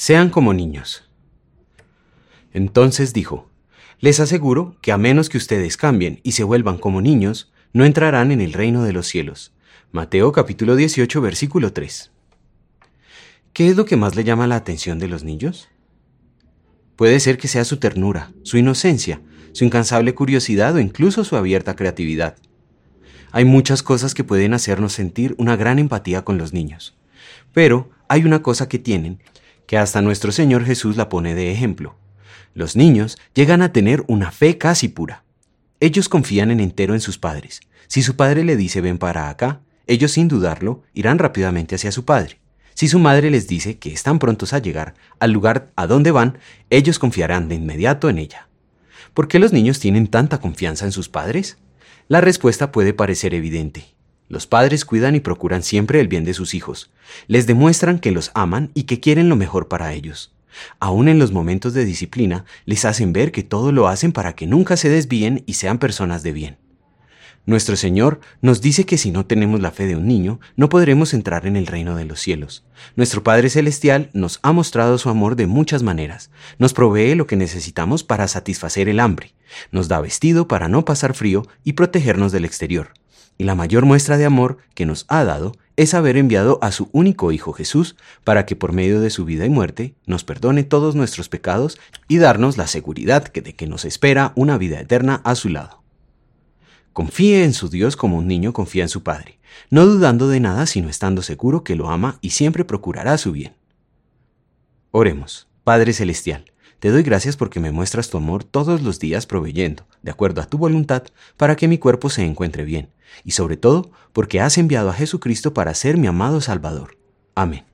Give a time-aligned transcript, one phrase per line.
[0.00, 1.10] Sean como niños.
[2.52, 3.50] Entonces dijo,
[3.98, 8.30] Les aseguro que a menos que ustedes cambien y se vuelvan como niños, no entrarán
[8.30, 9.54] en el reino de los cielos.
[9.90, 12.12] Mateo capítulo 18 versículo 3.
[13.52, 15.68] ¿Qué es lo que más le llama la atención de los niños?
[16.94, 21.74] Puede ser que sea su ternura, su inocencia, su incansable curiosidad o incluso su abierta
[21.74, 22.36] creatividad.
[23.32, 26.96] Hay muchas cosas que pueden hacernos sentir una gran empatía con los niños.
[27.52, 29.18] Pero hay una cosa que tienen,
[29.68, 31.94] que hasta nuestro Señor Jesús la pone de ejemplo.
[32.54, 35.24] Los niños llegan a tener una fe casi pura.
[35.78, 37.60] Ellos confían en entero en sus padres.
[37.86, 42.06] Si su padre le dice ven para acá, ellos sin dudarlo irán rápidamente hacia su
[42.06, 42.40] padre.
[42.72, 46.38] Si su madre les dice que están prontos a llegar al lugar a donde van,
[46.70, 48.48] ellos confiarán de inmediato en ella.
[49.12, 51.58] ¿Por qué los niños tienen tanta confianza en sus padres?
[52.08, 53.97] La respuesta puede parecer evidente.
[54.28, 56.90] Los padres cuidan y procuran siempre el bien de sus hijos.
[57.26, 60.34] Les demuestran que los aman y que quieren lo mejor para ellos.
[60.80, 64.46] Aún en los momentos de disciplina, les hacen ver que todo lo hacen para que
[64.46, 66.56] nunca se desvíen y sean personas de bien.
[67.46, 71.14] Nuestro Señor nos dice que si no tenemos la fe de un niño, no podremos
[71.14, 72.66] entrar en el reino de los cielos.
[72.94, 76.30] Nuestro Padre Celestial nos ha mostrado su amor de muchas maneras.
[76.58, 79.32] Nos provee lo que necesitamos para satisfacer el hambre.
[79.72, 82.92] Nos da vestido para no pasar frío y protegernos del exterior.
[83.38, 86.88] Y la mayor muestra de amor que nos ha dado es haber enviado a su
[86.90, 90.96] único Hijo Jesús para que por medio de su vida y muerte nos perdone todos
[90.96, 95.48] nuestros pecados y darnos la seguridad de que nos espera una vida eterna a su
[95.48, 95.84] lado.
[96.92, 99.38] Confíe en su Dios como un niño confía en su Padre,
[99.70, 103.54] no dudando de nada sino estando seguro que lo ama y siempre procurará su bien.
[104.90, 106.44] Oremos, Padre Celestial,
[106.80, 110.46] te doy gracias porque me muestras tu amor todos los días proveyendo, de acuerdo a
[110.46, 111.04] tu voluntad,
[111.36, 112.90] para que mi cuerpo se encuentre bien,
[113.24, 116.96] y sobre todo porque has enviado a Jesucristo para ser mi amado Salvador.
[117.34, 117.64] Amén.